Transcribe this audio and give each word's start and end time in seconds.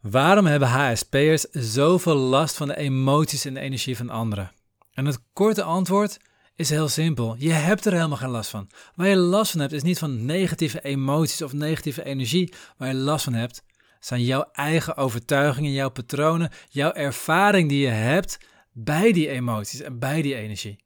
Waarom 0.00 0.46
hebben 0.46 0.68
HSP'ers 0.68 1.46
zoveel 1.50 2.14
last 2.14 2.56
van 2.56 2.68
de 2.68 2.76
emoties 2.76 3.44
en 3.44 3.54
de 3.54 3.60
energie 3.60 3.96
van 3.96 4.10
anderen? 4.10 4.52
En 4.92 5.04
het 5.04 5.18
korte 5.32 5.62
antwoord 5.62 6.18
is 6.54 6.70
heel 6.70 6.88
simpel. 6.88 7.34
Je 7.38 7.52
hebt 7.52 7.86
er 7.86 7.92
helemaal 7.92 8.16
geen 8.16 8.30
last 8.30 8.50
van. 8.50 8.68
Waar 8.94 9.08
je 9.08 9.16
last 9.16 9.50
van 9.50 9.60
hebt 9.60 9.72
is 9.72 9.82
niet 9.82 9.98
van 9.98 10.24
negatieve 10.24 10.80
emoties 10.80 11.42
of 11.42 11.52
negatieve 11.52 12.04
energie. 12.04 12.52
Waar 12.76 12.88
je 12.88 12.94
last 12.94 13.24
van 13.24 13.32
hebt 13.32 13.62
zijn 14.00 14.24
jouw 14.24 14.48
eigen 14.52 14.96
overtuigingen, 14.96 15.72
jouw 15.72 15.90
patronen, 15.90 16.50
jouw 16.68 16.92
ervaring 16.92 17.68
die 17.68 17.80
je 17.80 17.92
hebt 17.92 18.38
bij 18.72 19.12
die 19.12 19.28
emoties 19.28 19.80
en 19.80 19.98
bij 19.98 20.22
die 20.22 20.34
energie. 20.34 20.78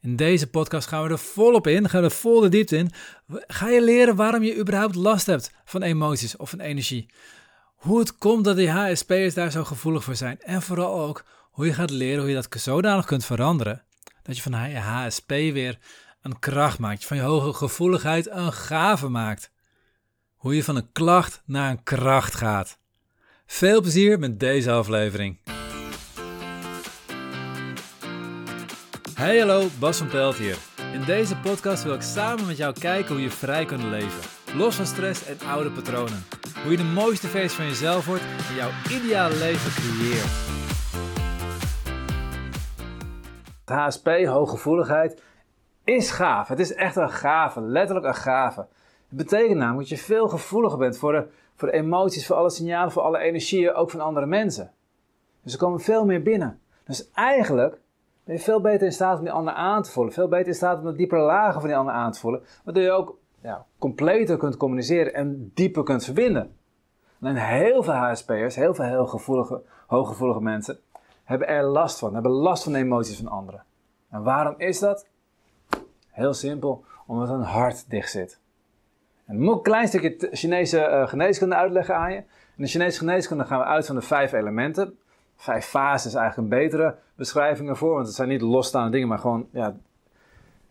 In 0.00 0.16
deze 0.16 0.46
podcast 0.46 0.88
gaan 0.88 1.02
we 1.02 1.10
er 1.10 1.18
volop 1.18 1.66
in, 1.66 1.88
gaan 1.88 2.00
we 2.00 2.06
er 2.06 2.12
vol 2.12 2.40
de 2.40 2.48
diepte 2.48 2.76
in. 2.76 2.90
Ga 3.28 3.68
je 3.68 3.82
leren 3.82 4.16
waarom 4.16 4.42
je 4.42 4.56
überhaupt 4.56 4.94
last 4.94 5.26
hebt 5.26 5.50
van 5.64 5.82
emoties 5.82 6.36
of 6.36 6.50
van 6.50 6.60
energie. 6.60 7.06
Hoe 7.82 7.98
het 7.98 8.18
komt 8.18 8.44
dat 8.44 8.56
die 8.56 8.70
HSP'ers 8.70 9.34
daar 9.34 9.50
zo 9.50 9.64
gevoelig 9.64 10.04
voor 10.04 10.16
zijn. 10.16 10.40
En 10.40 10.62
vooral 10.62 11.00
ook 11.00 11.24
hoe 11.50 11.66
je 11.66 11.72
gaat 11.72 11.90
leren 11.90 12.20
hoe 12.20 12.28
je 12.28 12.34
dat 12.34 12.60
zodanig 12.60 13.04
kunt 13.04 13.24
veranderen. 13.24 13.82
Dat 14.22 14.36
je 14.36 14.42
van 14.42 14.70
je 14.70 14.78
HSP 14.78 15.28
weer 15.28 15.78
een 16.20 16.38
kracht 16.38 16.78
maakt. 16.78 17.06
Van 17.06 17.16
je 17.16 17.22
hoge 17.22 17.52
gevoeligheid 17.52 18.30
een 18.30 18.52
gave 18.52 19.08
maakt. 19.08 19.50
Hoe 20.34 20.56
je 20.56 20.64
van 20.64 20.76
een 20.76 20.92
klacht 20.92 21.42
naar 21.44 21.70
een 21.70 21.82
kracht 21.82 22.34
gaat. 22.34 22.78
Veel 23.46 23.80
plezier 23.80 24.18
met 24.18 24.40
deze 24.40 24.70
aflevering. 24.70 25.38
Hey 29.14 29.38
hallo, 29.38 29.68
Bas 29.78 29.98
van 29.98 30.08
Pelt 30.08 30.36
hier. 30.36 30.56
In 30.92 31.04
deze 31.04 31.36
podcast 31.36 31.82
wil 31.82 31.94
ik 31.94 32.02
samen 32.02 32.46
met 32.46 32.56
jou 32.56 32.78
kijken 32.78 33.14
hoe 33.14 33.22
je 33.22 33.30
vrij 33.30 33.64
kunt 33.64 33.82
leven. 33.82 34.41
Los 34.56 34.76
van 34.76 34.86
stress 34.86 35.26
en 35.26 35.48
oude 35.48 35.70
patronen. 35.70 36.24
Hoe 36.62 36.70
je 36.70 36.76
de 36.76 36.92
mooiste 36.94 37.26
versie 37.26 37.56
van 37.56 37.66
jezelf 37.66 38.06
wordt 38.06 38.22
en 38.22 38.54
jouw 38.54 38.70
ideale 38.90 39.36
leven 39.36 39.70
creëert. 39.70 40.30
HSP, 43.64 44.26
hooggevoeligheid, 44.26 45.22
is 45.84 46.10
gaaf. 46.10 46.48
Het 46.48 46.58
is 46.58 46.74
echt 46.74 46.96
een 46.96 47.10
gave, 47.10 47.60
letterlijk 47.60 48.06
een 48.06 48.14
gave. 48.14 48.60
Het 49.08 49.18
betekent 49.18 49.58
namelijk 49.58 49.88
dat 49.88 49.98
je 49.98 50.04
veel 50.04 50.28
gevoeliger 50.28 50.78
bent 50.78 50.96
voor 50.96 51.12
de, 51.12 51.26
voor 51.56 51.68
de 51.68 51.74
emoties, 51.74 52.26
voor 52.26 52.36
alle 52.36 52.50
signalen, 52.50 52.92
voor 52.92 53.02
alle 53.02 53.18
energieën, 53.18 53.74
ook 53.74 53.90
van 53.90 54.00
andere 54.00 54.26
mensen. 54.26 54.72
Dus 55.42 55.52
er 55.52 55.58
komen 55.58 55.80
veel 55.80 56.04
meer 56.04 56.22
binnen. 56.22 56.60
Dus 56.84 57.10
eigenlijk 57.10 57.80
ben 58.24 58.34
je 58.34 58.42
veel 58.42 58.60
beter 58.60 58.86
in 58.86 58.92
staat 58.92 59.18
om 59.18 59.24
die 59.24 59.32
ander 59.32 59.54
aan 59.54 59.82
te 59.82 59.90
voelen. 59.90 60.12
Veel 60.12 60.28
beter 60.28 60.46
in 60.46 60.54
staat 60.54 60.78
om 60.78 60.84
de 60.84 60.96
diepere 60.96 61.22
lagen 61.22 61.60
van 61.60 61.68
die 61.68 61.78
ander 61.78 61.94
aan 61.94 62.12
te 62.12 62.18
voelen. 62.18 62.42
Waardoor 62.64 62.82
je 62.82 62.90
ook 62.90 63.20
ja, 63.42 63.66
completer 63.78 64.36
kunt 64.36 64.56
communiceren 64.56 65.14
en 65.14 65.50
dieper 65.54 65.82
kunt 65.82 66.04
verbinden. 66.04 66.56
En 67.20 67.36
heel 67.36 67.82
veel 67.82 67.94
HSP'ers, 67.94 68.56
heel 68.56 68.74
veel 68.74 68.84
heel 68.84 69.06
gevoelige, 69.06 69.62
hooggevoelige 69.86 70.40
mensen, 70.40 70.78
hebben 71.24 71.48
er 71.48 71.64
last 71.64 71.98
van. 71.98 72.14
Hebben 72.14 72.32
last 72.32 72.62
van 72.62 72.72
de 72.72 72.78
emoties 72.78 73.16
van 73.16 73.28
anderen. 73.28 73.64
En 74.10 74.22
waarom 74.22 74.54
is 74.56 74.78
dat? 74.78 75.06
Heel 76.10 76.34
simpel, 76.34 76.84
omdat 77.06 77.28
hun 77.28 77.42
hart 77.42 77.90
dicht 77.90 78.10
zit. 78.10 78.40
En 79.26 79.40
moet 79.40 79.54
een 79.54 79.62
klein 79.62 79.88
stukje 79.88 80.28
Chinese 80.32 80.78
uh, 80.78 81.08
geneeskunde 81.08 81.54
uitleggen 81.54 81.96
aan 81.96 82.12
je. 82.12 82.18
In 82.56 82.62
de 82.64 82.66
Chinese 82.66 82.98
geneeskunde 82.98 83.44
gaan 83.44 83.58
we 83.58 83.64
uit 83.64 83.86
van 83.86 83.94
de 83.94 84.02
vijf 84.02 84.32
elementen. 84.32 84.98
Vijf 85.36 85.64
fases 85.64 86.06
is 86.06 86.18
eigenlijk 86.18 86.52
een 86.52 86.58
betere 86.58 86.96
beschrijving 87.14 87.68
ervoor, 87.68 87.94
want 87.94 88.06
het 88.06 88.16
zijn 88.16 88.28
niet 88.28 88.40
losstaande 88.40 88.90
dingen, 88.90 89.08
maar 89.08 89.18
gewoon, 89.18 89.48
ja, 89.52 89.76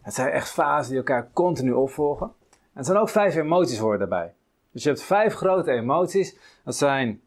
het 0.02 0.14
zijn 0.14 0.30
echt 0.30 0.50
fasen 0.50 0.90
die 0.90 0.98
elkaar 0.98 1.30
continu 1.34 1.72
opvolgen. 1.72 2.32
En 2.74 2.80
er 2.80 2.86
zijn 2.86 2.98
ook 2.98 3.10
vijf 3.10 3.36
emoties 3.36 3.80
voor 3.80 3.98
daarbij. 3.98 4.34
Dus 4.72 4.84
je 4.84 4.90
hebt 4.90 5.04
vijf 5.04 5.34
grote 5.34 5.72
emoties. 5.72 6.38
Dat 6.64 6.76
zijn 6.76 7.22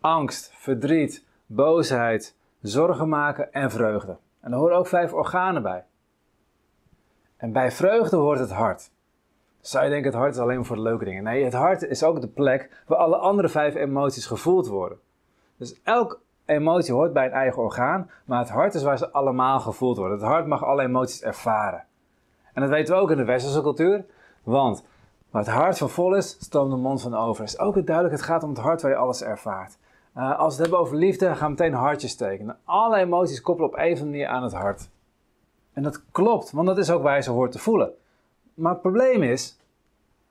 angst, 0.00 0.50
verdriet, 0.54 1.24
boosheid, 1.46 2.36
zorgen 2.60 3.08
maken 3.08 3.52
en 3.52 3.70
vreugde. 3.70 4.16
En 4.40 4.52
er 4.52 4.58
horen 4.58 4.76
ook 4.76 4.86
vijf 4.86 5.12
organen 5.12 5.62
bij. 5.62 5.84
En 7.36 7.52
bij 7.52 7.70
vreugde 7.70 8.16
hoort 8.16 8.38
het 8.38 8.50
hart. 8.50 8.90
Zou 9.60 9.84
je 9.84 9.90
denken, 9.90 10.10
het 10.10 10.20
hart 10.20 10.34
is 10.34 10.40
alleen 10.40 10.56
maar 10.56 10.64
voor 10.64 10.76
de 10.76 10.82
leuke 10.82 11.04
dingen. 11.04 11.22
Nee, 11.22 11.44
het 11.44 11.52
hart 11.52 11.82
is 11.82 12.02
ook 12.02 12.20
de 12.20 12.28
plek 12.28 12.82
waar 12.86 12.98
alle 12.98 13.16
andere 13.16 13.48
vijf 13.48 13.74
emoties 13.74 14.26
gevoeld 14.26 14.66
worden. 14.66 14.98
Dus 15.56 15.80
elk 15.82 16.20
emotie 16.44 16.94
hoort 16.94 17.12
bij 17.12 17.26
een 17.26 17.32
eigen 17.32 17.62
orgaan, 17.62 18.10
maar 18.24 18.38
het 18.38 18.50
hart 18.50 18.74
is 18.74 18.82
waar 18.82 18.98
ze 18.98 19.10
allemaal 19.10 19.60
gevoeld 19.60 19.96
worden. 19.96 20.18
Het 20.18 20.26
hart 20.26 20.46
mag 20.46 20.64
alle 20.64 20.82
emoties 20.82 21.22
ervaren. 21.22 21.84
En 22.52 22.60
dat 22.60 22.70
weten 22.70 22.94
we 22.94 23.00
ook 23.00 23.10
in 23.10 23.16
de 23.16 23.24
westerse 23.24 23.62
cultuur, 23.62 24.04
want 24.42 24.84
waar 25.30 25.42
het 25.42 25.50
hart 25.50 25.78
van 25.78 25.90
vol 25.90 26.14
is, 26.14 26.36
stroomt 26.40 26.70
de 26.70 26.76
mond 26.76 27.02
van 27.02 27.14
over. 27.14 27.44
Het 27.44 27.52
is 27.52 27.58
ook 27.58 27.86
duidelijk, 27.86 28.16
het 28.16 28.24
gaat 28.24 28.42
om 28.42 28.48
het 28.48 28.58
hart 28.58 28.82
waar 28.82 28.90
je 28.90 28.96
alles 28.96 29.22
ervaart. 29.22 29.78
Uh, 30.16 30.38
als 30.38 30.56
we 30.56 30.62
het 30.62 30.70
hebben 30.70 30.78
over 30.78 30.96
liefde, 30.96 31.34
gaan 31.34 31.54
we 31.54 31.62
meteen 31.62 31.78
hartjes 31.78 32.16
tekenen. 32.16 32.58
Alle 32.64 32.96
emoties 32.96 33.40
koppelen 33.40 33.70
op 33.70 33.76
andere 33.76 34.04
manier 34.04 34.26
aan 34.26 34.42
het 34.42 34.52
hart. 34.52 34.88
En 35.72 35.82
dat 35.82 36.02
klopt, 36.10 36.50
want 36.50 36.66
dat 36.66 36.78
is 36.78 36.90
ook 36.90 37.02
waar 37.02 37.16
je 37.16 37.22
ze 37.22 37.30
hoort 37.30 37.52
te 37.52 37.58
voelen. 37.58 37.92
Maar 38.54 38.72
het 38.72 38.80
probleem 38.80 39.22
is, 39.22 39.58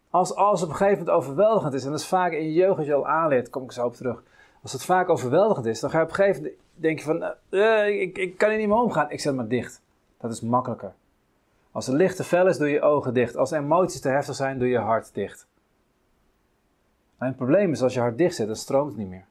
als 0.10 0.36
alles 0.36 0.64
op 0.64 0.70
een 0.70 0.76
gegeven 0.76 1.00
moment 1.00 1.18
overweldigend 1.18 1.74
is, 1.74 1.84
en 1.84 1.92
dat 1.92 2.00
is 2.00 2.08
vaak 2.08 2.32
in 2.32 2.44
je 2.44 2.54
jeugd 2.54 2.86
je 2.86 2.94
al 2.94 3.08
aanleert, 3.08 3.50
kom 3.50 3.64
ik 3.64 3.72
zo 3.72 3.86
op 3.86 3.94
terug. 3.94 4.24
Als 4.62 4.72
het 4.72 4.84
vaak 4.86 5.10
overweldigend 5.10 5.66
is, 5.66 5.80
dan 5.80 5.90
ga 5.90 5.98
je 5.98 6.04
op 6.04 6.10
een 6.10 6.16
gegeven 6.16 6.42
moment 6.42 6.60
denken 6.74 7.06
van, 7.06 7.34
uh, 7.50 8.02
ik, 8.02 8.18
ik 8.18 8.38
kan 8.38 8.50
hier 8.50 8.58
niet 8.58 8.68
meer 8.68 8.78
omgaan, 8.78 9.12
ik 9.12 9.20
zet 9.20 9.36
maar 9.36 9.48
dicht. 9.48 9.82
Dat 10.18 10.32
is 10.32 10.42
makkelijker. 10.42 10.94
Als 11.72 11.88
het 11.88 11.96
licht 11.96 12.16
te 12.16 12.24
fel 12.24 12.48
is, 12.48 12.58
doe 12.58 12.70
je 12.70 12.82
ogen 12.82 13.14
dicht. 13.14 13.38
Als 13.38 13.52
emoties 13.52 14.02
te 14.02 14.10
heftig 14.10 14.36
zijn, 14.36 14.60
doe 14.60 14.68
je 14.68 14.78
hart 14.78 15.14
dicht. 15.14 15.48
En 17.18 17.28
het 17.28 17.36
probleem 17.36 17.72
is, 17.72 17.82
als 17.82 17.94
je 17.94 18.00
hart 18.00 18.18
dicht 18.18 18.36
zit, 18.36 18.48
dan 18.48 18.56
stroomt 18.56 18.90
het 18.90 18.98
niet 18.98 19.10
meer. 19.10 19.26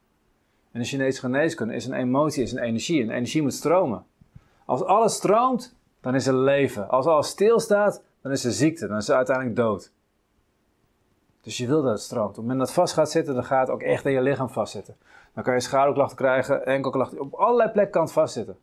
In 0.71 0.79
de 0.79 0.85
Chinese 0.85 1.19
geneeskunde 1.19 1.73
is 1.73 1.85
een 1.85 1.93
emotie 1.93 2.43
is 2.43 2.51
een 2.51 2.63
energie. 2.63 3.01
En 3.01 3.09
energie 3.09 3.41
moet 3.41 3.53
stromen. 3.53 4.05
Als 4.65 4.83
alles 4.83 5.13
stroomt, 5.13 5.75
dan 6.01 6.15
is 6.15 6.27
er 6.27 6.35
leven. 6.35 6.89
Als 6.89 7.05
alles 7.05 7.27
stilstaat, 7.27 8.03
dan 8.21 8.31
is 8.31 8.43
er 8.43 8.51
ziekte. 8.51 8.87
Dan 8.87 8.97
is 8.97 9.09
er 9.09 9.15
uiteindelijk 9.15 9.55
dood. 9.55 9.91
Dus 11.41 11.57
je 11.57 11.67
wil 11.67 11.81
dat 11.81 11.91
het 11.91 12.01
stroomt. 12.01 12.29
Op 12.29 12.35
het 12.35 12.41
moment 12.41 12.59
dat 12.59 12.67
het 12.67 12.77
vast 12.77 12.93
gaat 12.93 13.11
zitten, 13.11 13.33
dan 13.33 13.43
gaat 13.43 13.67
het 13.67 13.75
ook 13.75 13.81
echt 13.81 14.05
in 14.05 14.11
je 14.11 14.21
lichaam 14.21 14.49
vastzitten. 14.49 14.95
Dan 15.33 15.43
kan 15.43 15.53
je 15.53 15.59
schouderklachten 15.59 16.17
krijgen, 16.17 16.65
enkelklachten. 16.65 17.19
Op 17.19 17.33
allerlei 17.33 17.71
plekken 17.71 17.93
kan 17.93 18.03
het 18.03 18.11
vastzitten. 18.11 18.57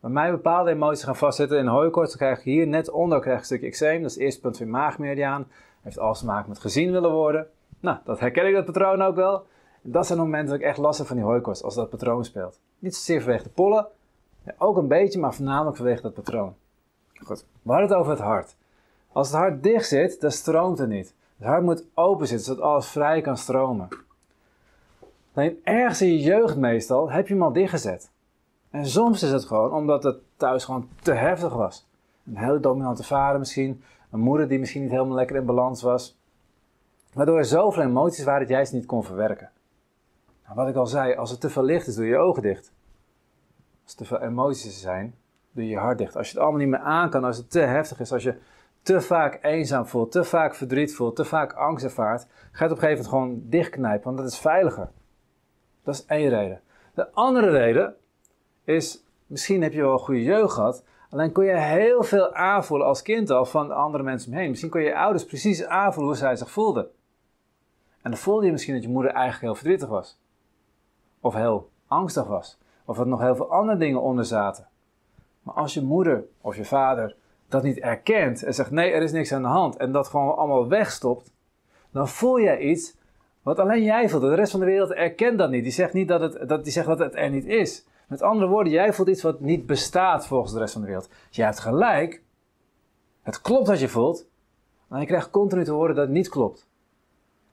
Bij 0.00 0.10
mij 0.10 0.30
bepaalde 0.30 0.70
emoties 0.70 1.04
gaan 1.04 1.16
vastzitten 1.16 1.58
in 1.58 1.66
hooikoorts, 1.66 2.16
dan 2.16 2.18
krijg 2.18 2.44
je 2.44 2.50
hier 2.50 2.66
net 2.66 2.90
onder 2.90 3.20
krijg 3.20 3.34
je 3.34 3.40
een 3.40 3.46
stukje 3.46 3.66
eczeem. 3.66 4.00
Dat 4.02 4.10
is 4.10 4.14
het 4.14 4.24
eerste 4.24 4.40
punt 4.40 4.56
van 4.56 4.66
je 4.66 4.72
maagmeridiaan. 4.72 5.46
Heeft 5.82 5.98
alles 5.98 6.18
te 6.18 6.26
maken 6.26 6.48
met 6.48 6.58
gezien 6.58 6.92
willen 6.92 7.10
worden. 7.10 7.46
Nou, 7.80 7.98
dat 8.04 8.20
herken 8.20 8.46
ik 8.46 8.54
dat 8.54 8.64
patroon 8.64 9.02
ook 9.02 9.16
wel. 9.16 9.46
Dat 9.82 10.06
zijn 10.06 10.18
de 10.18 10.24
momenten 10.24 10.50
dat 10.50 10.60
ik 10.60 10.66
echt 10.66 10.78
last 10.78 10.98
heb 10.98 11.06
van 11.06 11.16
die 11.16 11.24
hooikoorts, 11.24 11.62
als 11.62 11.74
dat 11.74 11.90
patroon 11.90 12.24
speelt. 12.24 12.60
Niet 12.78 12.94
zozeer 12.94 13.22
vanwege 13.22 13.42
de 13.42 13.50
pollen, 13.50 13.86
ook 14.58 14.76
een 14.76 14.88
beetje, 14.88 15.20
maar 15.20 15.34
voornamelijk 15.34 15.76
vanwege 15.76 16.02
dat 16.02 16.14
patroon. 16.14 16.54
Goed, 17.14 17.44
we 17.62 17.70
hadden 17.70 17.88
het 17.88 17.98
over 17.98 18.12
het 18.12 18.20
hart. 18.20 18.56
Als 19.12 19.28
het 19.28 19.36
hart 19.36 19.62
dicht 19.62 19.88
zit, 19.88 20.20
dan 20.20 20.30
stroomt 20.30 20.78
het 20.78 20.88
niet. 20.88 21.14
Het 21.38 21.46
hart 21.46 21.62
moet 21.62 21.84
open 21.94 22.26
zitten, 22.26 22.46
zodat 22.46 22.64
alles 22.64 22.88
vrij 22.88 23.20
kan 23.20 23.36
stromen. 23.36 23.88
Alleen 25.34 25.60
ergens 25.64 26.02
in 26.02 26.08
je 26.08 26.20
jeugd 26.20 26.56
meestal 26.56 27.10
heb 27.10 27.28
je 27.28 27.34
hem 27.34 27.42
al 27.42 27.52
dichtgezet. 27.52 28.10
En 28.70 28.86
soms 28.86 29.22
is 29.22 29.30
het 29.30 29.44
gewoon 29.44 29.72
omdat 29.72 30.02
het 30.02 30.18
thuis 30.36 30.64
gewoon 30.64 30.88
te 31.02 31.12
heftig 31.12 31.52
was. 31.52 31.88
Een 32.26 32.36
heel 32.36 32.60
dominante 32.60 33.02
vader 33.02 33.38
misschien, 33.38 33.82
een 34.10 34.20
moeder 34.20 34.48
die 34.48 34.58
misschien 34.58 34.82
niet 34.82 34.90
helemaal 34.90 35.16
lekker 35.16 35.36
in 35.36 35.46
balans 35.46 35.82
was. 35.82 36.18
Waardoor 37.12 37.38
er 37.38 37.44
zoveel 37.44 37.82
emoties 37.82 38.24
waren 38.24 38.40
dat 38.40 38.48
jij 38.48 38.64
ze 38.64 38.74
niet 38.74 38.86
kon 38.86 39.04
verwerken. 39.04 39.50
Nou, 40.44 40.54
wat 40.54 40.68
ik 40.68 40.74
al 40.76 40.86
zei, 40.86 41.14
als 41.14 41.30
het 41.30 41.40
te 41.40 41.50
veel 41.50 41.62
licht 41.62 41.86
is, 41.86 41.94
doe 41.94 42.04
je 42.04 42.10
je 42.10 42.16
ogen 42.16 42.42
dicht. 42.42 42.72
Als 43.82 43.92
er 43.92 43.98
te 43.98 44.04
veel 44.04 44.20
emoties 44.20 44.80
zijn, 44.80 45.14
doe 45.52 45.64
je 45.64 45.70
je 45.70 45.78
hart 45.78 45.98
dicht. 45.98 46.16
Als 46.16 46.26
je 46.26 46.32
het 46.32 46.42
allemaal 46.42 46.60
niet 46.60 46.70
meer 46.70 46.80
aan 46.80 47.10
kan, 47.10 47.24
als 47.24 47.36
het 47.36 47.50
te 47.50 47.60
heftig 47.60 48.00
is, 48.00 48.12
als 48.12 48.22
je 48.22 48.38
te 48.82 49.00
vaak 49.00 49.38
eenzaam 49.42 49.86
voelt, 49.86 50.12
te 50.12 50.24
vaak 50.24 50.54
verdriet 50.54 50.94
voelt, 50.94 51.16
te 51.16 51.24
vaak 51.24 51.52
angst 51.52 51.84
ervaart, 51.84 52.26
ga 52.52 52.62
het 52.62 52.72
op 52.72 52.82
een 52.82 52.88
gegeven 52.88 53.04
moment 53.04 53.08
gewoon 53.08 53.42
dichtknijpen, 53.50 54.04
want 54.04 54.16
dat 54.16 54.26
is 54.26 54.38
veiliger. 54.38 54.90
Dat 55.82 55.94
is 55.94 56.04
één 56.06 56.28
reden. 56.28 56.60
De 56.94 57.12
andere 57.12 57.50
reden 57.50 57.94
is, 58.68 59.04
misschien 59.26 59.62
heb 59.62 59.72
je 59.72 59.80
wel 59.80 59.92
een 59.92 59.98
goede 59.98 60.22
jeugd 60.22 60.52
gehad, 60.52 60.84
alleen 61.10 61.32
kon 61.32 61.44
je 61.44 61.56
heel 61.56 62.02
veel 62.02 62.34
aanvoelen 62.34 62.86
als 62.86 63.02
kind 63.02 63.30
al 63.30 63.44
van 63.44 63.70
andere 63.70 64.02
mensen 64.02 64.32
omheen. 64.32 64.48
Misschien 64.48 64.70
kon 64.70 64.80
je 64.80 64.96
ouders 64.96 65.24
precies 65.24 65.64
aanvoelen 65.64 66.12
hoe 66.12 66.20
zij 66.20 66.36
zich 66.36 66.50
voelden. 66.50 66.84
En 68.02 68.10
dan 68.10 68.16
voelde 68.16 68.46
je 68.46 68.52
misschien 68.52 68.74
dat 68.74 68.82
je 68.82 68.88
moeder 68.88 69.10
eigenlijk 69.10 69.44
heel 69.44 69.54
verdrietig 69.54 69.88
was. 69.88 70.20
Of 71.20 71.34
heel 71.34 71.70
angstig 71.86 72.26
was. 72.26 72.58
Of 72.84 72.96
dat 72.96 73.06
nog 73.06 73.20
heel 73.20 73.36
veel 73.36 73.50
andere 73.50 73.78
dingen 73.78 74.00
onder 74.00 74.24
zaten. 74.24 74.68
Maar 75.42 75.54
als 75.54 75.74
je 75.74 75.82
moeder 75.82 76.24
of 76.40 76.56
je 76.56 76.64
vader 76.64 77.16
dat 77.48 77.62
niet 77.62 77.78
erkent 77.78 78.42
en 78.42 78.54
zegt 78.54 78.70
nee, 78.70 78.90
er 78.90 79.02
is 79.02 79.12
niks 79.12 79.32
aan 79.32 79.42
de 79.42 79.48
hand 79.48 79.76
en 79.76 79.92
dat 79.92 80.08
gewoon 80.08 80.36
allemaal 80.36 80.68
wegstopt, 80.68 81.32
dan 81.90 82.08
voel 82.08 82.40
jij 82.40 82.58
iets 82.58 82.96
wat 83.42 83.58
alleen 83.58 83.82
jij 83.82 84.08
voelt. 84.08 84.22
De 84.22 84.34
rest 84.34 84.50
van 84.50 84.60
de 84.60 84.66
wereld 84.66 84.92
erkent 84.92 85.38
dat 85.38 85.50
niet. 85.50 85.62
Die 85.62 85.72
zegt 85.72 85.92
niet 85.92 86.08
dat 86.08 86.20
het, 86.20 86.48
dat, 86.48 86.64
die 86.64 86.72
zegt 86.72 86.86
dat 86.86 86.98
het 86.98 87.16
er 87.16 87.30
niet 87.30 87.46
is. 87.46 87.86
Met 88.08 88.22
andere 88.22 88.48
woorden, 88.48 88.72
jij 88.72 88.92
voelt 88.92 89.08
iets 89.08 89.22
wat 89.22 89.40
niet 89.40 89.66
bestaat 89.66 90.26
volgens 90.26 90.52
de 90.52 90.58
rest 90.58 90.72
van 90.72 90.80
de 90.80 90.86
wereld. 90.86 91.08
Jij 91.30 91.44
hebt 91.44 91.58
gelijk. 91.58 92.22
Het 93.22 93.40
klopt 93.40 93.68
wat 93.68 93.80
je 93.80 93.88
voelt. 93.88 94.28
Maar 94.88 95.00
je 95.00 95.06
krijgt 95.06 95.30
continu 95.30 95.64
te 95.64 95.72
horen 95.72 95.94
dat 95.94 96.04
het 96.04 96.14
niet 96.14 96.28
klopt. 96.28 96.68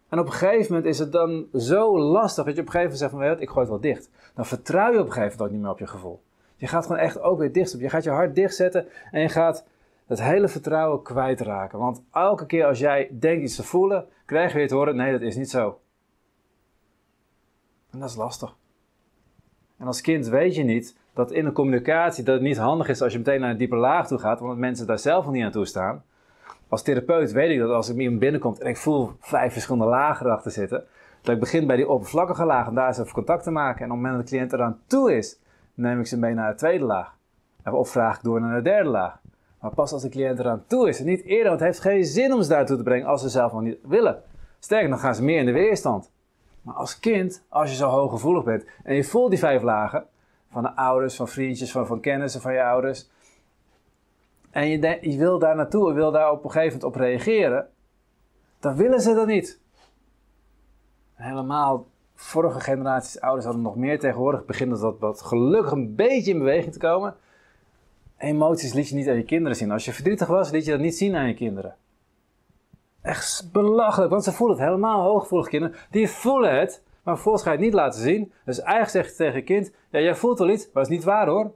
En 0.10 0.20
op 0.20 0.26
een 0.26 0.32
gegeven 0.32 0.74
moment 0.74 0.86
is 0.86 1.00
het 1.00 1.12
dan 1.12 1.48
zo 1.54 2.00
lastig 2.00 2.46
dat 2.46 2.56
je 2.56 2.62
op 2.62 2.68
een 2.68 2.74
gegeven 2.74 2.82
moment 2.82 2.98
zegt 2.98 3.12
van, 3.12 3.24
je 3.26 3.42
ik 3.42 3.50
gooi 3.50 3.60
het 3.60 3.70
wel 3.70 3.80
dicht. 3.80 4.10
Dan 4.36 4.46
vertrouw 4.46 4.92
je 4.92 5.00
op 5.00 5.06
een 5.06 5.12
gegeven 5.12 5.38
moment 5.38 5.42
ook 5.42 5.52
niet 5.52 5.62
meer 5.62 5.72
op 5.72 5.80
je 5.80 5.88
gevoel. 5.88 6.24
Je 6.56 6.68
gaat 6.68 6.86
gewoon 6.86 7.02
echt 7.02 7.20
ook 7.20 7.40
weer 7.40 7.52
dicht 7.52 7.74
op. 7.74 7.80
Je 7.80 7.90
gaat 7.90 8.04
je 8.04 8.10
hart 8.10 8.36
dichtzetten 8.36 8.88
en 9.12 9.22
je 9.22 9.30
gaat 9.30 9.66
het 10.06 10.22
hele 10.22 10.48
vertrouwen 10.48 11.02
kwijtraken. 11.02 11.80
Want 11.80 12.04
elke 12.12 12.46
keer 12.46 12.66
als 12.66 12.80
jij 12.80 13.10
denkt 13.20 13.44
iets 13.44 13.56
te 13.56 13.64
voelen, 13.64 14.08
krijg 14.26 14.52
je 14.52 14.58
weer 14.58 14.68
te 14.68 14.76
horen, 14.76 14.96
nee, 14.96 15.12
dat 15.12 15.22
is 15.22 15.36
niet 15.36 15.50
zo. 15.50 15.80
En 17.92 18.00
dat 18.00 18.10
is 18.10 18.16
lastig. 18.16 18.56
En 19.78 19.88
als 19.88 20.02
kind 20.02 20.28
weet 20.28 20.56
je 20.56 20.64
niet 20.64 20.98
dat 21.14 21.32
in 21.32 21.46
een 21.46 21.54
communicatie 21.54 22.24
dat 22.24 22.34
het 22.34 22.44
niet 22.44 22.58
handig 22.58 22.88
is 22.88 23.02
als 23.02 23.12
je 23.12 23.18
meteen 23.18 23.40
naar 23.40 23.50
een 23.50 23.58
diepe 23.58 23.76
laag 23.76 24.08
toe 24.08 24.18
gaat, 24.18 24.42
omdat 24.42 24.58
mensen 24.58 24.88
daar 24.88 25.00
zelf 25.00 25.26
nog 25.26 25.34
niet 25.34 25.44
aan 25.44 25.52
toe 25.52 25.66
staan. 25.66 26.04
Als 26.70 26.82
therapeut 26.82 27.32
weet 27.32 27.50
ik 27.50 27.60
dat 27.60 27.70
als 27.70 27.90
ik 27.90 27.98
iemand 27.98 28.20
binnenkomt 28.20 28.60
en 28.60 28.70
ik 28.70 28.78
voel 28.78 29.12
vijf 29.20 29.54
verschillende 29.54 29.86
lagen 29.86 30.26
erachter 30.26 30.52
zitten, 30.52 30.84
dat 31.22 31.34
ik 31.34 31.40
begin 31.40 31.68
bij 31.68 31.76
die 31.76 31.90
oppervlakkige 31.90 32.46
laag 32.46 32.68
en 32.68 32.76
daar 32.76 32.88
eens 32.88 32.98
even 32.98 33.14
contact 33.14 33.44
te 33.44 33.52
maken. 33.52 33.80
En 33.80 33.92
op 33.92 33.92
het 33.92 34.02
moment 34.02 34.16
dat 34.16 34.24
de 34.30 34.36
cliënt 34.36 34.54
eraan 34.54 34.80
toe 34.88 35.16
is, 35.16 35.40
neem 35.74 36.00
ik 36.00 36.08
ze 36.08 36.20
mee 36.20 36.34
naar 36.34 36.52
de 36.52 36.58
tweede 36.58 36.86
laag. 36.86 37.18
Of 37.72 37.90
vraag 37.90 38.16
ik 38.16 38.24
door 38.24 38.42
naar 38.42 38.56
de 38.56 38.70
derde 38.70 38.90
laag. 38.90 39.20
Maar 39.62 39.74
pas 39.74 39.92
als 39.92 40.02
de 40.02 40.10
cliënt 40.10 40.40
eraan 40.40 40.64
toe 40.68 40.88
is 40.88 41.00
en 41.00 41.06
niet 41.06 41.24
eerder, 41.24 41.48
want 41.48 41.60
het 41.60 41.70
heeft 41.70 41.80
geen 41.80 42.06
zin 42.06 42.34
om 42.34 42.42
ze 42.42 42.50
daartoe 42.50 42.78
te 42.78 42.84
brengen 42.84 43.08
als 43.08 43.22
ze 43.22 43.30
zelf 43.30 43.52
nog 43.52 43.62
niet 43.62 43.78
willen. 43.84 44.22
Sterker, 44.60 44.90
dan 44.90 45.00
gaan 45.00 45.16
ze 45.16 45.24
meer 45.24 45.40
in 45.40 45.46
de 45.46 45.52
weerstand. 45.52 46.12
Maar 46.66 46.76
als 46.76 47.00
kind, 47.00 47.44
als 47.50 47.70
je 47.70 47.76
zo 47.76 47.90
hooggevoelig 47.90 48.44
bent 48.44 48.66
en 48.84 48.96
je 48.96 49.04
voelt 49.04 49.30
die 49.30 49.40
vijf 49.40 49.62
lagen 49.62 50.08
van 50.50 50.64
de 50.64 50.76
ouders, 50.76 51.16
van 51.16 51.28
vriendjes, 51.28 51.72
van, 51.72 51.88
van 51.88 52.00
kennissen 52.00 52.42
van 52.42 52.54
je 52.54 52.64
ouders. 52.64 53.10
En 54.52 54.68
je, 54.68 54.98
je 55.02 55.18
wil 55.18 55.40
daar 55.40 55.56
naartoe, 55.56 55.88
je 55.88 55.94
wil 55.94 56.12
daar 56.12 56.32
op 56.32 56.44
een 56.44 56.52
gegeven 56.52 56.80
moment 56.80 56.96
op 56.96 57.02
reageren. 57.02 57.68
Dan 58.60 58.76
willen 58.76 59.02
ze 59.02 59.14
dat 59.14 59.28
niet. 59.28 59.60
Helemaal 61.14 61.88
vorige 62.14 62.60
generaties 62.60 63.20
ouders 63.20 63.46
hadden 63.46 63.64
nog 63.64 63.76
meer 63.76 64.00
tegenwoordig. 64.00 64.46
Begint 64.46 64.80
dat 64.80 65.00
wat 65.00 65.22
gelukkig 65.22 65.72
een 65.72 65.96
beetje 65.96 66.32
in 66.32 66.40
beweging 66.40 66.74
te 66.74 66.80
komen. 66.80 67.16
Emoties 68.18 68.74
liet 68.74 68.90
je 68.90 68.96
niet 68.96 69.08
aan 69.08 69.16
je 69.16 69.24
kinderen 69.24 69.58
zien. 69.58 69.72
Als 69.72 69.86
je 69.86 69.94
verdrietig 69.94 70.28
was, 70.28 70.52
liet 70.52 70.66
je 70.66 70.72
dat 70.72 70.80
niet 70.80 70.98
zien 70.98 71.16
aan 71.16 71.28
je 71.28 71.34
kinderen. 71.34 71.76
Echt 73.06 73.50
belachelijk, 73.52 74.12
want 74.12 74.24
ze 74.24 74.32
voelen 74.32 74.58
het 74.58 74.66
helemaal 74.66 75.02
hooggevoelige 75.02 75.50
kinderen. 75.50 75.78
Die 75.90 76.10
voelen 76.10 76.60
het, 76.60 76.84
maar 77.04 77.14
vervolgens 77.14 77.44
ga 77.44 77.52
het 77.52 77.60
niet 77.60 77.74
laten 77.74 78.02
zien. 78.02 78.32
Dus 78.46 78.60
eigenlijk 78.60 78.92
zeg 78.92 79.06
je 79.06 79.16
tegen 79.16 79.40
je 79.40 79.44
kind, 79.44 79.72
ja 79.90 80.00
jij 80.00 80.16
voelt 80.16 80.40
wel 80.40 80.50
iets, 80.50 80.64
maar 80.64 80.74
dat 80.74 80.92
is 80.92 80.98
niet 80.98 81.04
waar 81.04 81.28
hoor. 81.28 81.52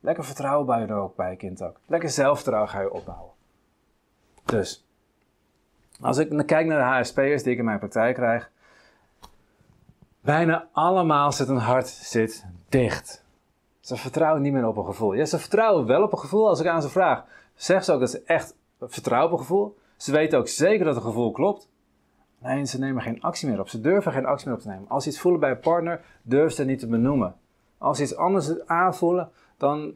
Lekker 0.00 0.24
vertrouwen 0.24 0.66
bij 0.66 0.80
je 0.80 0.86
er 0.86 0.96
ook 0.96 1.16
bij 1.16 1.30
je 1.30 1.36
kind 1.36 1.62
ook. 1.62 1.76
Lekker 1.86 2.10
zelfvertrouwen 2.10 2.70
ga 2.70 2.80
je 2.80 2.92
opbouwen. 2.92 3.30
Dus, 4.44 4.86
als 6.00 6.18
ik 6.18 6.46
kijk 6.46 6.66
naar 6.66 6.78
de 6.78 7.02
HSP'ers 7.02 7.42
die 7.42 7.52
ik 7.52 7.58
in 7.58 7.64
mijn 7.64 7.78
praktijk 7.78 8.14
krijg, 8.14 8.50
bijna 10.20 10.68
allemaal 10.72 11.32
zit 11.32 11.48
een 11.48 11.56
hart 11.56 11.88
zit 11.88 12.44
dicht. 12.68 13.24
Ze 13.80 13.96
vertrouwen 13.96 14.42
niet 14.42 14.52
meer 14.52 14.66
op 14.66 14.76
een 14.76 14.84
gevoel. 14.84 15.12
Ja, 15.12 15.24
ze 15.24 15.38
vertrouwen 15.38 15.86
wel 15.86 16.02
op 16.02 16.12
een 16.12 16.18
gevoel 16.18 16.48
als 16.48 16.60
ik 16.60 16.66
aan 16.66 16.82
ze 16.82 16.88
vraag. 16.88 17.24
Zeg 17.54 17.84
ze 17.84 17.92
ook 17.92 18.00
dat 18.00 18.10
ze 18.10 18.22
echt 18.24 18.54
vertrouwen 18.80 19.32
op 19.32 19.38
een 19.38 19.44
gevoel. 19.44 19.76
Ze 20.04 20.12
weten 20.12 20.38
ook 20.38 20.48
zeker 20.48 20.84
dat 20.84 20.94
het 20.94 21.04
gevoel 21.04 21.30
klopt. 21.30 21.68
Nee, 22.38 22.64
ze 22.64 22.78
nemen 22.78 23.02
geen 23.02 23.22
actie 23.22 23.48
meer 23.48 23.60
op. 23.60 23.68
Ze 23.68 23.80
durven 23.80 24.12
geen 24.12 24.26
actie 24.26 24.48
meer 24.48 24.56
op 24.56 24.62
te 24.62 24.68
nemen. 24.68 24.88
Als 24.88 25.02
ze 25.02 25.08
iets 25.08 25.20
voelen 25.20 25.40
bij 25.40 25.50
een 25.50 25.60
partner, 25.60 26.04
durven 26.22 26.52
ze 26.52 26.60
het 26.60 26.70
niet 26.70 26.78
te 26.78 26.86
benoemen. 26.86 27.36
Als 27.78 27.96
ze 27.96 28.02
iets 28.02 28.16
anders 28.16 28.66
aanvoelen, 28.66 29.30
dan 29.56 29.94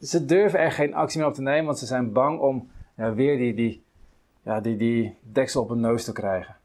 ze 0.00 0.24
durven 0.24 0.58
er 0.58 0.72
geen 0.72 0.94
actie 0.94 1.18
meer 1.18 1.28
op 1.28 1.34
te 1.34 1.42
nemen, 1.42 1.64
want 1.64 1.78
ze 1.78 1.86
zijn 1.86 2.12
bang 2.12 2.40
om 2.40 2.70
weer 2.94 3.36
die, 3.36 3.54
die, 3.54 3.84
ja, 4.42 4.60
die, 4.60 4.76
die 4.76 5.18
deksel 5.20 5.62
op 5.62 5.68
hun 5.68 5.80
neus 5.80 6.04
te 6.04 6.12
krijgen. 6.12 6.56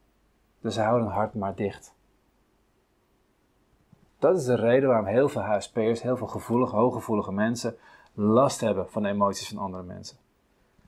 Dus 0.62 0.74
ze 0.74 0.82
houden 0.82 1.08
hun 1.08 1.16
hart 1.16 1.34
maar 1.34 1.56
dicht. 1.56 1.94
Dat 4.20 4.38
is 4.38 4.46
de 4.46 4.56
reden 4.56 4.90
waarom 4.90 5.06
heel 5.08 5.30
veel 5.30 5.42
HSP'ers, 5.42 6.02
heel 6.02 6.18
veel 6.18 6.28
gevoelige, 6.28 6.76
hooggevoelige 6.76 7.32
mensen 7.32 7.76
last 8.14 8.62
hebben 8.62 8.90
van 8.90 9.04
de 9.04 9.10
emoties 9.10 9.48
van 9.48 9.58
andere 9.58 9.84
mensen. 9.84 10.18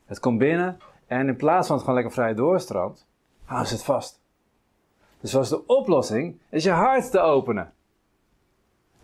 Het 0.05 0.19
komt 0.19 0.37
binnen 0.37 0.77
en 1.07 1.27
in 1.27 1.35
plaats 1.35 1.67
van 1.67 1.75
het 1.75 1.85
gewoon 1.85 2.00
lekker 2.01 2.19
vrij 2.19 2.33
doorstroomt, 2.33 3.07
houden 3.45 3.67
ze 3.67 3.75
het 3.75 3.83
vast. 3.83 4.21
Dus 5.19 5.31
zoals 5.31 5.50
de 5.50 5.65
oplossing 5.65 6.39
is 6.50 6.63
je 6.63 6.71
hart 6.71 7.11
te 7.11 7.19
openen. 7.19 7.73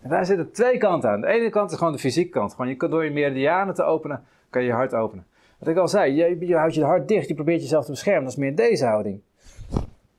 En 0.00 0.10
daar 0.10 0.26
zitten 0.26 0.52
twee 0.52 0.78
kanten 0.78 1.10
aan. 1.10 1.20
De 1.20 1.26
ene 1.26 1.50
kant 1.50 1.70
is 1.70 1.78
gewoon 1.78 1.92
de 1.92 1.98
fysieke 1.98 2.30
kant. 2.30 2.54
Gewoon 2.54 2.68
je 2.68 2.88
door 2.88 3.04
je 3.04 3.10
meridianen 3.10 3.74
te 3.74 3.82
openen, 3.82 4.24
kan 4.50 4.62
je 4.62 4.68
je 4.68 4.74
hart 4.74 4.94
openen. 4.94 5.26
Wat 5.58 5.68
ik 5.68 5.76
al 5.76 5.88
zei, 5.88 6.14
je, 6.14 6.46
je 6.46 6.56
houdt 6.56 6.74
je 6.74 6.84
hart 6.84 7.08
dicht, 7.08 7.28
je 7.28 7.34
probeert 7.34 7.62
jezelf 7.62 7.84
te 7.84 7.90
beschermen. 7.90 8.22
Dat 8.22 8.32
is 8.32 8.38
meer 8.38 8.56
deze 8.56 8.86
houding. 8.86 9.20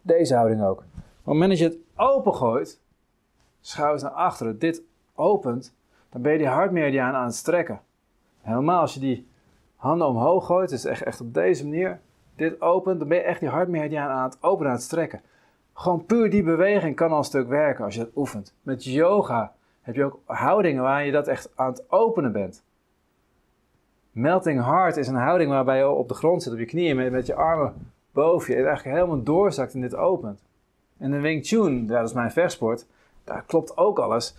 Deze 0.01 0.35
houding 0.35 0.63
ook. 0.63 0.79
Op 0.79 0.85
het 1.15 1.25
moment 1.25 1.49
dat 1.49 1.59
je 1.59 1.65
het 1.65 1.77
opengooit, 1.95 2.81
schouders 3.61 4.03
naar 4.03 4.11
achteren, 4.11 4.59
dit 4.59 4.81
opent, 5.15 5.75
dan 6.09 6.21
ben 6.21 6.31
je 6.31 6.37
die 6.37 6.47
hartmeridiaan 6.47 7.13
aan 7.13 7.25
het 7.25 7.35
strekken. 7.35 7.81
Helemaal 8.41 8.81
als 8.81 8.93
je 8.93 8.99
die 8.99 9.27
handen 9.81 10.07
omhoog 10.07 10.45
gooit, 10.45 10.69
dus 10.69 10.85
echt, 10.85 11.03
echt 11.03 11.21
op 11.21 11.33
deze 11.33 11.63
manier, 11.63 11.99
dit 12.35 12.61
opent, 12.61 12.99
dan 12.99 13.07
ben 13.07 13.17
je 13.17 13.23
echt 13.23 13.39
die 13.39 13.49
hartmeridiaan 13.49 14.09
aan 14.09 14.23
het 14.23 14.37
openen, 14.41 14.71
aan 14.71 14.77
het 14.77 14.85
strekken. 14.85 15.21
Gewoon 15.73 16.05
puur 16.05 16.29
die 16.29 16.43
beweging 16.43 16.95
kan 16.95 17.11
al 17.11 17.17
een 17.17 17.23
stuk 17.23 17.47
werken 17.47 17.85
als 17.85 17.93
je 17.93 17.99
dat 17.99 18.15
oefent. 18.15 18.55
Met 18.61 18.83
yoga 18.83 19.53
heb 19.81 19.95
je 19.95 20.03
ook 20.03 20.19
houdingen 20.25 20.83
waar 20.83 21.05
je 21.05 21.11
dat 21.11 21.27
echt 21.27 21.51
aan 21.55 21.71
het 21.71 21.91
openen 21.91 22.31
bent. 22.31 22.63
Melting 24.11 24.63
heart 24.63 24.97
is 24.97 25.07
een 25.07 25.15
houding 25.15 25.49
waarbij 25.49 25.77
je 25.77 25.89
op 25.89 26.07
de 26.07 26.13
grond 26.13 26.43
zit, 26.43 26.53
op 26.53 26.59
je 26.59 26.65
knieën, 26.65 26.95
met, 26.95 27.11
met 27.11 27.25
je 27.25 27.35
armen 27.35 27.73
boven 28.11 28.53
je. 28.53 28.59
En 28.59 28.65
eigenlijk 28.65 28.97
helemaal 28.97 29.23
doorzakt 29.23 29.73
en 29.73 29.81
dit 29.81 29.95
opent. 29.95 30.43
En 30.97 31.11
de 31.11 31.19
Wing 31.19 31.45
Chun, 31.45 31.87
ja, 31.87 31.99
dat 31.99 32.09
is 32.09 32.15
mijn 32.15 32.31
vechtsport, 32.31 32.85
daar 33.23 33.43
klopt 33.47 33.77
ook 33.77 33.99
alles. 33.99 34.35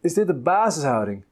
Is 0.00 0.14
dit 0.14 0.26
de 0.26 0.34
basishouding? 0.34 1.24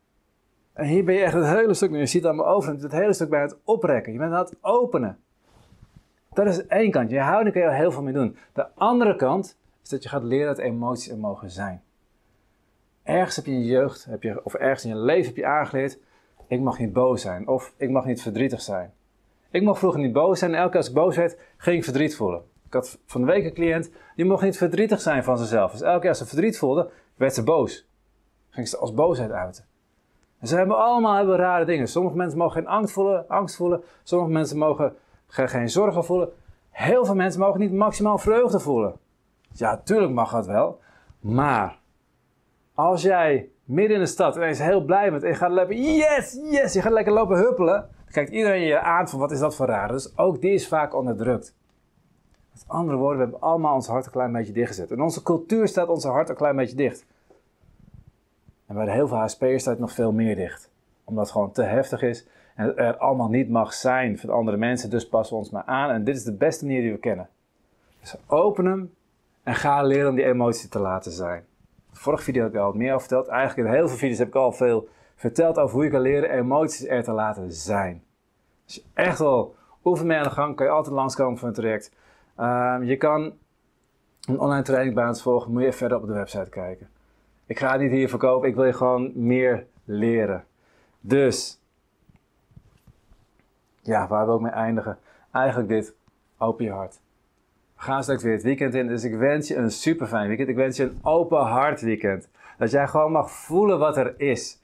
En 0.75 0.87
hier 0.87 1.05
ben 1.05 1.15
je 1.15 1.23
echt 1.23 1.33
het 1.33 1.47
hele 1.47 1.75
stuk, 1.75 1.91
je 1.91 2.07
ziet 2.07 2.23
het 2.23 2.31
aan 2.31 2.37
mijn 2.37 2.49
overhand, 2.49 2.83
het 2.83 2.93
hele 2.93 3.13
stuk 3.13 3.29
bij 3.29 3.41
het 3.41 3.57
oprekken. 3.65 4.13
Je 4.13 4.19
bent 4.19 4.33
aan 4.33 4.45
het 4.45 4.57
openen. 4.61 5.19
Dat 6.33 6.47
is 6.47 6.67
één 6.67 6.91
kant. 6.91 7.11
Je 7.11 7.21
houding 7.21 7.55
kun 7.55 7.63
je 7.65 7.71
heel 7.71 7.93
veel 7.93 8.03
mee 8.03 8.13
doen. 8.13 8.37
De 8.53 8.67
andere 8.75 9.17
kant 9.17 9.59
is 9.83 9.89
dat 9.89 10.03
je 10.03 10.09
gaat 10.09 10.23
leren 10.23 10.47
dat 10.47 10.59
emoties 10.59 11.11
er 11.11 11.19
mogen 11.19 11.51
zijn. 11.51 11.83
Ergens 13.03 13.37
heb 13.37 13.47
je 13.47 13.53
in 13.53 13.61
je 13.61 13.67
jeugd, 13.67 14.05
heb 14.05 14.23
je, 14.23 14.45
of 14.45 14.55
ergens 14.55 14.85
in 14.85 14.91
je 14.91 14.97
leven 14.97 15.27
heb 15.27 15.37
je 15.37 15.47
aangeleerd, 15.47 15.99
ik 16.47 16.61
mag 16.61 16.79
niet 16.79 16.93
boos 16.93 17.23
zijn. 17.23 17.49
Of 17.49 17.75
ik 17.77 17.91
mag 17.91 18.05
niet 18.05 18.23
verdrietig 18.23 18.61
zijn. 18.61 18.93
Ik 19.51 19.63
mocht 19.63 19.79
vroeger 19.79 20.01
niet 20.01 20.13
boos 20.13 20.39
zijn 20.39 20.51
en 20.51 20.57
elke 20.57 20.71
keer 20.71 20.79
als 20.79 20.89
ik 20.89 20.95
boos 20.95 21.17
werd, 21.17 21.39
ging 21.57 21.77
ik 21.77 21.85
verdriet 21.85 22.17
voelen. 22.17 22.43
Ik 22.67 22.73
had 22.73 22.99
van 23.07 23.21
de 23.21 23.27
week 23.27 23.45
een 23.45 23.53
cliënt, 23.53 23.91
die 24.17 24.25
mocht 24.25 24.43
niet 24.43 24.57
verdrietig 24.57 25.01
zijn 25.01 25.25
van 25.25 25.39
zichzelf. 25.39 25.73
Dus 25.73 25.81
elke 25.81 26.01
keer 26.01 26.09
als 26.09 26.19
ze 26.19 26.27
verdriet 26.27 26.59
voelde, 26.59 26.91
werd 27.15 27.35
ze 27.35 27.43
boos. 27.43 27.89
Ging 28.51 28.69
ze 28.69 28.77
als 28.77 28.95
boosheid 28.95 29.31
uiten. 29.31 29.65
En 30.45 30.51
ze 30.51 30.57
hebben 30.57 30.77
allemaal 30.79 31.17
hebben 31.17 31.37
rare 31.37 31.65
dingen. 31.65 31.89
Sommige 31.89 32.17
mensen 32.17 32.39
mogen 32.39 32.53
geen 32.53 32.67
angst 32.67 32.95
voelen, 32.95 33.29
angst 33.29 33.57
voelen. 33.57 33.83
Sommige 34.03 34.33
mensen 34.33 34.59
mogen 34.59 34.97
geen, 35.27 35.71
zorgen 35.71 36.05
voelen. 36.05 36.29
Heel 36.71 37.05
veel 37.05 37.15
mensen 37.15 37.41
mogen 37.41 37.61
niet 37.61 37.73
maximaal 37.73 38.19
vreugde 38.19 38.61
voelen. 38.61 38.95
Ja, 39.53 39.81
tuurlijk 39.85 40.13
mag 40.13 40.31
dat 40.31 40.47
wel. 40.47 40.81
Maar 41.21 41.79
als 42.75 43.03
jij 43.03 43.49
midden 43.65 43.97
in 43.97 44.03
de 44.03 44.09
stad 44.09 44.37
ineens 44.37 44.59
heel 44.59 44.85
blij 44.85 45.11
bent 45.11 45.23
en 45.23 45.29
je 45.29 45.35
gaat 45.35 45.51
lopen, 45.51 45.83
yes, 45.83 46.39
yes, 46.51 46.73
je 46.73 46.83
gaat 46.83 46.93
lekker 46.93 47.13
lopen 47.13 47.37
huppelen, 47.37 47.89
dan 48.05 48.13
kijkt 48.13 48.31
iedereen 48.31 48.63
je 48.63 48.81
aan 48.81 49.09
van 49.09 49.19
wat 49.19 49.31
is 49.31 49.39
dat 49.39 49.57
voor 49.57 49.67
raar. 49.67 49.89
Dus 49.89 50.19
ook 50.19 50.41
die 50.41 50.53
is 50.53 50.69
vaak 50.69 50.95
onderdrukt. 50.95 51.55
Met 52.53 52.65
andere 52.67 52.97
woorden, 52.97 53.17
we 53.17 53.23
hebben 53.23 53.41
allemaal 53.41 53.75
ons 53.75 53.87
hart 53.87 54.07
een 54.07 54.13
klein 54.13 54.33
beetje 54.33 54.53
dichtgezet. 54.53 54.91
In 54.91 55.03
onze 55.03 55.23
cultuur 55.23 55.69
staat 55.69 55.89
ons 55.89 56.05
hart 56.05 56.29
een 56.29 56.37
klein 56.37 56.57
beetje 56.57 56.77
dicht. 56.77 57.07
En 58.75 58.85
bij 58.85 58.95
heel 58.95 59.09
veel 59.09 59.17
HSP'ers 59.17 59.63
staat 59.63 59.79
nog 59.79 59.93
veel 59.93 60.13
meer 60.13 60.37
dicht. 60.37 60.71
Omdat 61.05 61.25
het 61.25 61.33
gewoon 61.33 61.53
te 61.53 61.63
heftig 61.63 62.03
is 62.03 62.27
en 62.55 62.67
het 62.67 62.79
er 62.79 62.97
allemaal 62.97 63.29
niet 63.29 63.49
mag 63.49 63.73
zijn 63.73 64.19
voor 64.19 64.33
andere 64.33 64.57
mensen. 64.57 64.91
Dus 64.91 65.09
passen 65.09 65.37
we 65.37 65.43
ons 65.43 65.51
maar 65.51 65.65
aan. 65.65 65.91
En 65.91 66.05
dit 66.05 66.17
is 66.17 66.25
de 66.25 66.33
beste 66.33 66.65
manier 66.67 66.81
die 66.81 66.93
we 66.93 66.99
kennen. 66.99 67.29
Dus 68.01 68.17
open 68.27 68.65
hem 68.65 68.95
en 69.43 69.55
ga 69.55 69.83
leren 69.83 70.09
om 70.09 70.15
die 70.15 70.25
emotie 70.25 70.69
te 70.69 70.79
laten 70.79 71.13
zijn. 71.13 71.45
Vorige 71.93 72.23
video 72.23 72.43
heb 72.43 72.53
ik 72.53 72.59
al 72.59 72.67
wat 72.67 72.75
meer 72.75 72.95
over 72.95 73.01
verteld. 73.01 73.29
Eigenlijk 73.29 73.69
in 73.69 73.75
heel 73.75 73.89
veel 73.89 73.97
video's 73.97 74.19
heb 74.19 74.29
ik 74.29 74.35
al 74.35 74.53
veel 74.53 74.89
verteld 75.17 75.59
over 75.59 75.75
hoe 75.75 75.85
je 75.85 75.91
kan 75.91 76.01
leren 76.01 76.31
emoties 76.31 76.87
er 76.87 77.03
te 77.03 77.13
laten 77.13 77.53
zijn. 77.53 78.03
Als 78.65 78.75
je 78.75 78.83
echt 78.95 79.19
wel 79.19 79.55
oefen 79.85 80.07
mee 80.07 80.17
aan 80.19 80.23
de 80.25 80.31
gang, 80.31 80.57
kan 80.57 80.67
je 80.67 80.73
altijd 80.73 80.95
langskomen 80.95 81.39
voor 81.39 81.49
een 81.49 81.55
traject. 81.55 81.93
Um, 82.41 82.83
je 82.83 82.97
kan 82.97 83.33
een 84.29 84.39
online 84.39 84.63
training 84.63 85.19
volgen, 85.19 85.53
moet 85.53 85.63
je 85.63 85.73
verder 85.73 85.99
op 85.99 86.07
de 86.07 86.13
website 86.13 86.51
kijken. 86.51 86.89
Ik 87.47 87.59
ga 87.59 87.77
niet 87.77 87.91
hier 87.91 88.09
verkopen, 88.09 88.49
ik 88.49 88.55
wil 88.55 88.65
je 88.65 88.73
gewoon 88.73 89.13
meer 89.15 89.67
leren. 89.85 90.45
Dus, 91.01 91.61
ja, 93.83 94.09
waar 94.09 94.27
wil 94.27 94.35
ik 94.35 94.41
mee 94.41 94.53
eindigen? 94.53 94.99
Eigenlijk 95.33 95.69
dit, 95.69 95.95
open 96.39 96.65
je 96.65 96.71
hart. 96.71 97.01
We 97.77 97.83
gaan 97.83 98.03
straks 98.03 98.23
weer 98.23 98.33
het 98.33 98.43
weekend 98.43 98.75
in, 98.75 98.87
dus 98.87 99.05
ik 99.05 99.17
wens 99.17 99.49
je 99.49 99.57
een 99.57 99.71
super 99.71 100.07
fijn 100.07 100.29
weekend. 100.29 100.49
Ik 100.49 100.57
wens 100.57 100.77
je 100.77 100.83
een 100.83 100.99
open 101.03 101.39
hart 101.39 101.81
weekend. 101.81 102.29
Dat 102.59 102.71
jij 102.71 102.89
gewoon 102.89 103.13
mag 103.13 103.31
voelen 103.31 103.79
wat 103.79 103.97
er 103.97 104.15
is. 104.21 104.63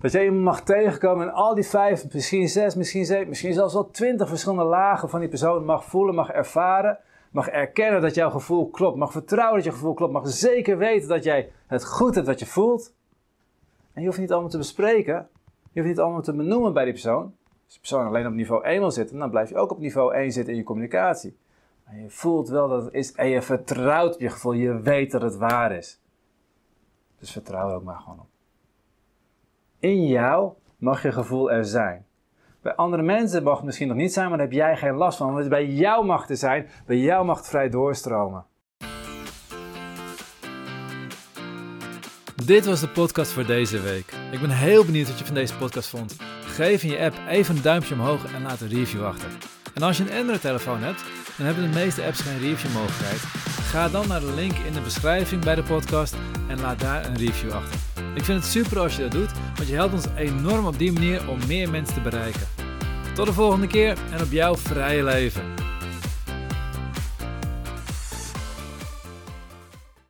Dat 0.00 0.12
jij 0.12 0.24
je 0.24 0.30
mag 0.30 0.60
tegenkomen 0.62 1.26
en 1.26 1.32
al 1.32 1.54
die 1.54 1.66
vijf, 1.66 2.12
misschien 2.12 2.48
zes, 2.48 2.74
misschien 2.74 3.04
zeven, 3.04 3.28
misschien 3.28 3.52
zelfs 3.52 3.74
wel 3.74 3.90
twintig 3.90 4.28
verschillende 4.28 4.64
lagen 4.64 5.08
van 5.08 5.20
die 5.20 5.28
persoon 5.28 5.64
mag 5.64 5.84
voelen, 5.84 6.14
mag 6.14 6.30
ervaren. 6.30 6.98
Mag 7.30 7.48
erkennen 7.48 8.00
dat 8.00 8.14
jouw 8.14 8.30
gevoel 8.30 8.70
klopt, 8.70 8.96
mag 8.96 9.12
vertrouwen 9.12 9.56
dat 9.56 9.64
je 9.64 9.72
gevoel 9.72 9.94
klopt, 9.94 10.12
mag 10.12 10.28
zeker 10.28 10.78
weten 10.78 11.08
dat 11.08 11.24
jij 11.24 11.50
het 11.66 11.84
goed 11.84 12.14
hebt 12.14 12.26
wat 12.26 12.38
je 12.38 12.46
voelt. 12.46 12.94
En 13.92 14.00
je 14.00 14.06
hoeft 14.06 14.20
niet 14.20 14.32
allemaal 14.32 14.50
te 14.50 14.58
bespreken, 14.58 15.28
je 15.72 15.80
hoeft 15.80 15.86
niet 15.86 15.98
allemaal 15.98 16.22
te 16.22 16.34
benoemen 16.34 16.72
bij 16.72 16.84
die 16.84 16.92
persoon. 16.92 17.34
Als 17.64 17.74
de 17.74 17.80
persoon 17.80 18.06
alleen 18.06 18.26
op 18.26 18.32
niveau 18.32 18.64
1 18.64 18.80
wil 18.80 18.90
zitten, 18.90 19.18
dan 19.18 19.30
blijf 19.30 19.48
je 19.48 19.56
ook 19.56 19.70
op 19.70 19.78
niveau 19.78 20.14
1 20.14 20.32
zitten 20.32 20.52
in 20.52 20.58
je 20.58 20.64
communicatie. 20.64 21.38
Je 21.90 22.10
voelt 22.10 22.48
wel 22.48 22.68
dat 22.68 22.84
het 22.84 22.94
is 22.94 23.12
en 23.12 23.28
je 23.28 23.42
vertrouwt 23.42 24.14
op 24.14 24.20
je 24.20 24.28
gevoel, 24.28 24.52
je 24.52 24.80
weet 24.80 25.10
dat 25.10 25.22
het 25.22 25.36
waar 25.36 25.72
is. 25.72 26.00
Dus 27.18 27.32
vertrouw 27.32 27.68
er 27.68 27.74
ook 27.74 27.82
maar 27.82 27.98
gewoon 27.98 28.20
op. 28.20 28.28
In 29.78 30.06
jou 30.06 30.52
mag 30.76 31.02
je 31.02 31.12
gevoel 31.12 31.50
er 31.50 31.64
zijn. 31.64 32.06
Bij 32.62 32.74
andere 32.74 33.02
mensen 33.02 33.42
mag 33.42 33.56
het 33.56 33.64
misschien 33.64 33.88
nog 33.88 33.96
niet 33.96 34.12
zijn, 34.12 34.28
maar 34.28 34.38
daar 34.38 34.46
heb 34.46 34.56
jij 34.56 34.76
geen 34.76 34.94
last 34.94 35.18
van. 35.18 35.26
Want 35.26 35.38
het 35.38 35.48
bij 35.48 35.66
jou 35.66 36.04
mag 36.04 36.26
te 36.26 36.36
zijn, 36.36 36.68
bij 36.86 36.96
jou 36.96 37.24
mag 37.24 37.46
vrij 37.46 37.68
doorstromen. 37.68 38.44
Dit 42.44 42.66
was 42.66 42.80
de 42.80 42.88
podcast 42.88 43.32
voor 43.32 43.46
deze 43.46 43.80
week. 43.80 44.12
Ik 44.30 44.40
ben 44.40 44.50
heel 44.50 44.84
benieuwd 44.84 45.08
wat 45.08 45.18
je 45.18 45.24
van 45.24 45.34
deze 45.34 45.56
podcast 45.56 45.88
vond. 45.88 46.16
Geef 46.40 46.82
in 46.82 46.90
je 46.90 46.98
app 46.98 47.14
even 47.28 47.56
een 47.56 47.62
duimpje 47.62 47.94
omhoog 47.94 48.34
en 48.34 48.42
laat 48.42 48.60
een 48.60 48.68
review 48.68 49.04
achter. 49.04 49.28
En 49.74 49.82
als 49.82 49.96
je 49.96 50.02
een 50.02 50.18
Android-telefoon 50.18 50.82
hebt, 50.82 51.04
dan 51.36 51.46
hebben 51.46 51.70
de 51.70 51.78
meeste 51.78 52.04
apps 52.04 52.20
geen 52.20 52.38
review-mogelijkheid. 52.38 53.20
Ga 53.70 53.88
dan 53.88 54.08
naar 54.08 54.20
de 54.20 54.34
link 54.34 54.52
in 54.52 54.72
de 54.72 54.80
beschrijving 54.80 55.44
bij 55.44 55.54
de 55.54 55.62
podcast 55.62 56.16
en 56.48 56.60
laat 56.60 56.80
daar 56.80 57.06
een 57.06 57.16
review 57.16 57.52
achter. 57.52 57.87
Ik 58.18 58.24
vind 58.24 58.42
het 58.42 58.50
super 58.50 58.78
als 58.78 58.96
je 58.96 59.02
dat 59.02 59.10
doet, 59.10 59.30
want 59.56 59.68
je 59.68 59.74
helpt 59.74 59.94
ons 59.94 60.06
enorm 60.16 60.66
op 60.66 60.78
die 60.78 60.92
manier 60.92 61.28
om 61.28 61.38
meer 61.46 61.70
mensen 61.70 61.94
te 61.94 62.00
bereiken. 62.00 62.46
Tot 63.14 63.26
de 63.26 63.32
volgende 63.32 63.66
keer 63.66 63.96
en 64.10 64.22
op 64.22 64.30
jouw 64.30 64.56
vrije 64.56 65.04
leven. 65.04 65.67